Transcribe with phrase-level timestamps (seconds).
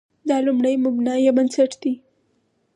[0.29, 1.93] دا لومړی مبنا یا بنسټ دی.